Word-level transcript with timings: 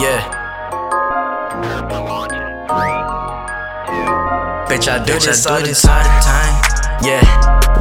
Yeah. 0.00 0.24
Bitch, 4.64 4.88
I 4.88 4.96
do 5.04 5.12
this, 5.20 5.44
all, 5.44 5.60
the 5.60 5.76
time. 5.76 6.56
Yeah. 7.04 7.20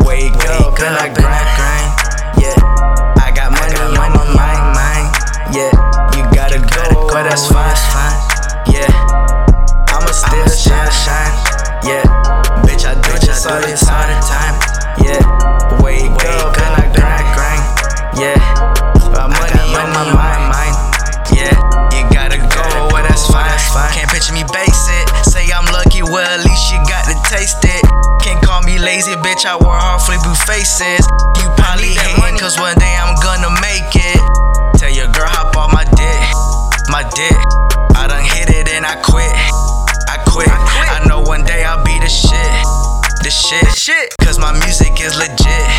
Wake, 0.04 0.36
Wake 0.36 0.52
up, 0.52 0.74
up, 0.74 0.80
and 0.84 1.00
I 1.00 1.08
grind. 1.16 1.32
I 1.32 1.56
grind. 1.56 1.96
Yeah. 2.44 3.24
I 3.24 3.32
got 3.32 3.56
money, 3.56 3.72
I 3.72 3.88
got 3.88 3.96
money 3.96 4.20
on 4.20 4.36
my 4.36 4.52
mind, 4.52 4.68
mind. 4.76 5.08
Yeah. 5.56 5.72
You 6.12 6.28
gotta, 6.36 6.60
you 6.60 6.68
gotta 6.68 6.92
go, 6.92 7.08
but 7.08 7.24
that's 7.24 7.48
fine. 7.48 7.72
That's 7.72 7.88
fine. 7.88 8.20
Yeah. 8.68 8.92
I'ma 9.88 10.12
still 10.12 10.44
I'ma 10.44 10.60
shine, 10.60 10.92
shine. 10.92 11.36
Yeah. 11.88 12.04
Bitch, 12.68 12.84
I 12.84 13.00
do 13.00 13.16
Bitch, 13.16 13.32
this, 13.32 13.48
I 13.48 13.56
all, 13.56 13.64
the 13.64 13.80
time. 13.80 14.60
Yeah. 15.08 15.24
Wake, 15.80 16.12
Wake 16.20 16.36
up, 16.36 16.52
grind. 16.52 16.84
I 16.84 17.24
grind. 17.32 17.64
Yeah. 18.20 18.36
I 18.36 19.16
got 19.16 19.32
money, 19.32 19.56
on 19.72 19.88
my 19.96 20.04
mind. 20.12 20.76
Yeah 21.32 21.69
fine. 23.80 23.94
Can't 23.96 24.12
picture 24.12 24.36
me 24.36 24.44
basic. 24.52 25.06
Say 25.24 25.48
I'm 25.52 25.66
lucky, 25.72 26.04
well 26.04 26.28
at 26.28 26.44
least 26.44 26.72
you 26.72 26.80
got 26.88 27.08
to 27.08 27.16
taste 27.32 27.64
it. 27.64 27.84
Can't 28.20 28.42
call 28.44 28.62
me 28.64 28.80
lazy, 28.80 29.16
bitch. 29.24 29.48
I 29.48 29.56
work 29.56 29.80
hard 29.80 30.04
for 30.04 30.16
blue 30.20 30.36
faces. 30.36 31.04
You 31.40 31.48
probably 31.56 31.96
hating, 31.96 32.38
cause 32.40 32.60
one 32.60 32.76
day 32.76 32.94
I'm 33.00 33.16
gonna 33.24 33.52
make 33.64 33.92
it. 33.96 34.20
Tell 34.76 34.92
your 34.92 35.08
girl 35.16 35.28
hop 35.28 35.56
off 35.56 35.72
my 35.72 35.88
dick, 35.96 36.24
my 36.92 37.04
dick. 37.16 37.40
I 37.96 38.08
done 38.08 38.24
hit 38.24 38.50
it 38.52 38.68
and 38.76 38.86
I 38.86 39.00
quit. 39.00 39.32
I 40.08 40.20
quit. 40.28 40.52
I 40.52 41.04
know 41.08 41.22
one 41.22 41.44
day 41.44 41.64
I'll 41.64 41.84
be 41.84 41.96
the 42.00 42.12
shit, 42.12 42.64
the 43.24 43.32
shit. 43.32 43.68
shit. 43.76 44.16
Cause 44.20 44.40
my 44.40 44.52
music 44.60 45.00
is 45.00 45.16
legit. 45.18 45.79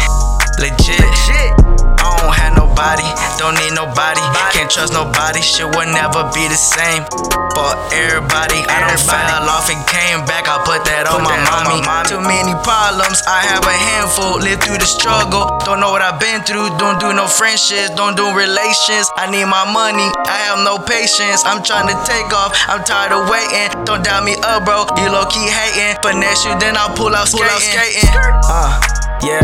Don't 3.51 3.59
need 3.67 3.75
nobody, 3.75 4.23
can't 4.55 4.71
trust 4.71 4.93
nobody. 4.93 5.43
Shit 5.43 5.67
will 5.67 5.91
never 5.91 6.23
be 6.31 6.47
the 6.47 6.55
same 6.55 7.03
But 7.51 7.75
everybody. 7.91 8.63
I 8.71 8.87
don't 8.87 9.03
fell 9.03 9.51
off 9.51 9.67
and 9.67 9.83
came 9.91 10.23
back. 10.23 10.47
I 10.47 10.63
put 10.63 10.87
that 10.87 11.11
on 11.11 11.27
my 11.27 11.35
mommy. 11.51 11.83
Too 12.07 12.23
many 12.23 12.55
problems, 12.63 13.19
I 13.27 13.43
have 13.51 13.67
a 13.67 13.75
handful. 13.75 14.39
Live 14.39 14.63
through 14.63 14.79
the 14.79 14.87
struggle, 14.87 15.51
don't 15.67 15.83
know 15.83 15.91
what 15.91 15.99
I've 15.99 16.23
been 16.23 16.47
through. 16.47 16.71
Don't 16.79 17.03
do 17.03 17.11
no 17.11 17.27
friendships, 17.27 17.91
don't 17.99 18.15
do 18.15 18.31
relations. 18.31 19.11
I 19.19 19.27
need 19.27 19.51
my 19.51 19.67
money, 19.67 20.07
I 20.31 20.39
have 20.47 20.63
no 20.63 20.79
patience. 20.79 21.43
I'm 21.43 21.67
trying 21.67 21.91
to 21.91 21.97
take 22.07 22.31
off, 22.31 22.55
I'm 22.71 22.87
tired 22.87 23.11
of 23.11 23.27
waiting. 23.27 23.75
Don't 23.83 24.07
doubt 24.07 24.23
me 24.23 24.39
up, 24.47 24.63
bro. 24.63 24.87
You 24.95 25.11
low 25.11 25.27
key 25.27 25.51
hating, 25.51 25.99
finesse 26.07 26.47
you, 26.47 26.55
then 26.63 26.79
I'll 26.79 26.95
pull 26.95 27.11
out 27.19 27.27
skating. 27.27 28.07
Uh, 28.47 28.79
yeah, 29.27 29.43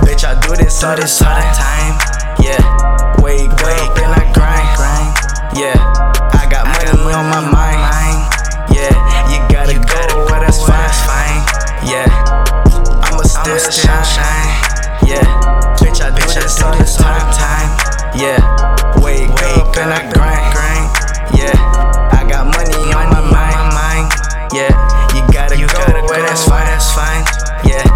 bitch, 0.00 0.24
I 0.24 0.40
do 0.40 0.56
this 0.56 0.80
all 0.82 0.96
this 0.96 1.20
all 1.20 1.36
the 1.36 1.44
time. 1.52 2.21
Yeah, 2.42 2.58
wake 3.22 3.54
up 3.54 3.94
and 4.02 4.10
I 4.18 4.26
grind, 4.34 4.66
grind. 4.74 5.14
Yeah, 5.54 5.78
I 6.34 6.50
got 6.50 6.66
money 6.66 7.14
on 7.14 7.30
my 7.30 7.38
mind. 7.38 8.26
Yeah, 8.74 8.90
you 9.30 9.38
gotta 9.46 9.78
go, 9.78 10.26
well 10.26 10.40
that's 10.42 10.58
fine. 10.66 11.38
Yeah, 11.86 12.10
I'ma 13.06 13.22
still 13.22 13.62
shine, 13.70 14.02
shine. 14.02 14.50
Yeah, 15.06 15.22
bitch, 15.78 16.02
I 16.02 16.10
do 16.10 16.26
this 16.26 16.60
all 16.62 16.74
the 16.74 16.82
time. 16.82 17.70
Yeah, 18.18 18.42
wake 19.00 19.30
up 19.54 19.76
and 19.78 19.94
I 19.94 20.02
grind, 20.10 20.42
grind. 20.50 20.90
Yeah, 21.38 21.54
I 22.10 22.26
got 22.28 22.46
money 22.50 22.74
on 22.90 23.06
my 23.06 23.22
mind. 23.22 24.10
Yeah, 24.52 24.74
you 25.14 25.22
gotta 25.32 25.56
go, 25.56 26.06
well 26.10 26.26
that's 26.26 26.44
fine, 26.48 26.66
that's 26.66 26.90
fine. 26.92 27.24
Yeah, 27.64 27.86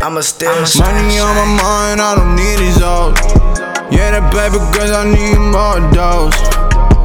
I'ma 0.00 0.20
still 0.20 0.54
Money 0.78 1.18
on 1.18 1.34
my 1.34 1.44
mind, 1.60 2.00
I 2.00 2.14
don't 2.14 2.36
need 2.36 2.58
these 2.58 2.80
hoes. 2.80 3.47
That 4.18 4.34
paper 4.34 4.58
cause 4.74 4.90
I 4.90 5.06
need 5.06 5.38
more 5.38 5.78
dose. 5.94 6.34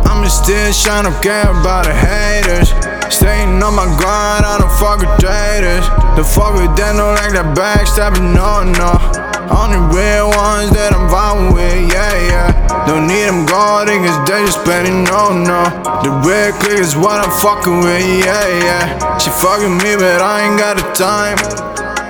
I'ma 0.09 0.25
still 0.33 0.73
shine, 0.73 1.05
don't 1.05 1.13
care 1.21 1.45
about 1.45 1.85
the 1.85 1.93
haters. 1.93 2.73
Staying 3.13 3.61
on 3.61 3.77
my 3.77 3.85
grind, 4.01 4.41
I 4.41 4.57
don't 4.57 4.73
fuck 4.81 4.97
with 4.97 5.13
traitors. 5.21 5.85
The 6.17 6.25
fuck 6.25 6.57
with 6.57 6.73
that, 6.73 6.97
no 6.97 7.13
like 7.13 7.37
that 7.37 7.53
backstabbing, 7.53 8.33
no, 8.33 8.65
no. 8.65 8.97
Only 9.45 9.77
real 9.93 10.33
ones 10.33 10.73
that 10.73 10.89
I'm 10.89 11.05
vibing 11.05 11.53
with, 11.53 11.93
yeah, 11.93 12.17
yeah. 12.33 12.49
Don't 12.89 13.05
need 13.05 13.29
them 13.29 13.45
guarding, 13.45 14.01
cause 14.09 14.17
they 14.25 14.41
just 14.49 14.65
spending, 14.65 15.05
no, 15.05 15.37
no. 15.37 15.69
The 16.01 16.09
real 16.25 16.49
click 16.65 16.81
is 16.81 16.97
what 16.97 17.21
I'm 17.21 17.29
fucking 17.29 17.85
with, 17.85 18.25
yeah, 18.25 18.49
yeah. 18.65 19.21
She 19.21 19.29
fucking 19.29 19.77
me, 19.85 20.01
but 20.01 20.17
I 20.17 20.49
ain't 20.49 20.57
got 20.57 20.81
the 20.81 20.87
time. 20.97 21.37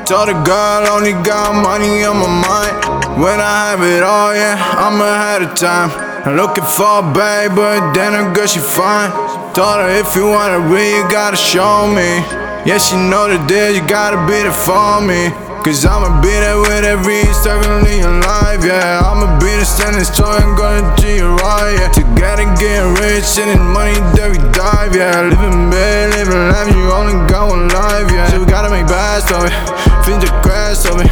Told 0.07 0.31
the 0.31 0.37
girl 0.47 0.87
only 0.95 1.11
got 1.27 1.59
money 1.59 2.07
on 2.07 2.23
my 2.23 2.31
mind. 2.39 3.02
When 3.13 3.37
I 3.37 3.77
have 3.77 3.83
it 3.85 4.01
all, 4.01 4.33
yeah, 4.33 4.57
I'm 4.57 4.97
ahead 4.97 5.45
of 5.45 5.53
time. 5.53 5.93
I'm 6.25 6.33
looking 6.35 6.65
for 6.65 6.97
a 6.97 7.05
babe, 7.13 7.53
but 7.53 7.93
then 7.93 8.17
a 8.17 8.33
girl 8.33 8.47
she 8.49 8.57
fine. 8.57 9.13
Told 9.53 9.85
her 9.85 9.89
if 10.01 10.17
you 10.17 10.33
it 10.33 10.65
real, 10.65 10.97
you 10.97 11.05
gotta 11.13 11.37
show 11.37 11.85
me. 11.85 12.25
Yeah, 12.65 12.81
she 12.81 12.97
know 12.97 13.29
the 13.29 13.37
deal, 13.45 13.69
you 13.69 13.85
gotta 13.85 14.17
be 14.25 14.41
there 14.41 14.49
for 14.49 14.97
me. 14.97 15.29
Cause 15.61 15.85
I'ma 15.85 16.25
be 16.25 16.33
there 16.33 16.57
with 16.57 16.83
every 16.83 17.21
struggle 17.37 17.85
in 17.85 18.01
your 18.01 18.17
life, 18.25 18.65
yeah. 18.65 19.05
I'ma 19.05 19.37
be 19.37 19.45
there 19.45 19.63
standing 19.63 20.03
strong 20.09 20.41
and 20.41 20.57
gonna 20.57 20.89
treat 20.97 21.21
you 21.21 21.37
right, 21.37 21.77
yeah. 21.77 21.93
Together 21.93 22.49
getting 22.57 22.97
rich 22.97 23.37
and 23.37 23.53
in 23.53 23.61
money 23.61 23.93
that 24.17 24.33
we 24.33 24.41
dive, 24.57 24.97
yeah. 24.97 25.21
Living 25.21 25.69
big, 25.69 26.17
living 26.17 26.49
life, 26.49 26.65
you 26.73 26.89
only 26.89 27.13
got 27.29 27.53
one 27.53 27.69
life, 27.69 28.09
yeah. 28.09 28.25
So 28.33 28.41
we 28.41 28.49
gotta 28.49 28.73
make 28.73 28.89
best 28.89 29.29
of 29.29 29.45
it. 29.45 29.92
Fin 30.05 30.19
the 30.19 30.27
crash 30.43 30.83
of 30.85 30.99
it, 30.99 31.07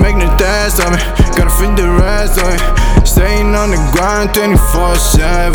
make 0.00 0.16
the 0.16 0.28
test 0.40 0.80
of 0.80 0.92
it. 0.96 1.02
Gotta 1.36 1.50
fin 1.50 1.74
the 1.76 1.88
rest 2.00 2.40
of 2.40 2.48
it. 2.48 3.06
Staying 3.06 3.54
on 3.54 3.70
the 3.70 3.80
grind 3.92 4.32
24 4.32 4.96
7. 4.96 5.52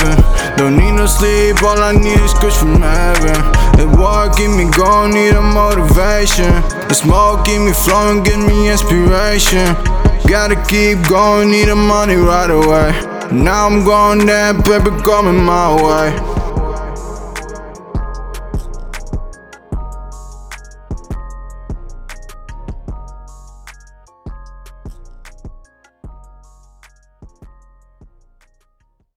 Don't 0.57 0.78
need 0.78 0.91
no 0.94 1.07
sleep, 1.07 1.63
all 1.63 1.81
I 1.81 1.94
need 1.94 2.19
is 2.22 2.34
kush 2.34 2.56
from 2.56 2.81
heaven. 2.81 3.34
The 3.78 3.90
work 3.97 4.38
keep 4.38 4.51
me 4.51 4.69
going, 4.69 5.13
need 5.13 5.34
a 5.34 5.41
motivation. 5.41 6.53
The 6.85 6.94
smoke 6.94 7.46
keep 7.46 7.62
me 7.62 7.73
flowing, 7.73 8.23
give 8.23 8.40
me 8.40 8.69
inspiration. 8.69 9.73
Gotta 10.29 10.56
keep 10.69 11.02
going, 11.09 11.50
need 11.50 11.69
the 11.69 11.75
money 11.75 12.16
right 12.16 12.50
away. 12.50 12.94
Now 13.31 13.66
I'm 13.66 13.84
going 13.84 14.28
there, 14.28 14.53
paper 14.53 14.94
coming 15.02 15.41
my 15.44 15.73
way. 15.73 16.34